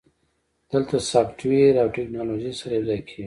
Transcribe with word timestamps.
دلته 0.71 0.95
سافټویر 1.11 1.73
او 1.81 1.87
ټیکنالوژي 1.95 2.51
سره 2.59 2.71
یوځای 2.77 2.99
کیږي. 3.07 3.19